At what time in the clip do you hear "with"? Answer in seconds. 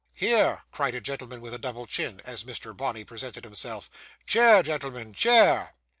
1.41-1.53